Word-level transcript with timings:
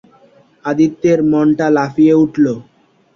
আদিত্যের 0.65 1.19
মনটা 1.31 1.67
লাফিয়ে 1.77 2.13
উঠল। 2.23 2.45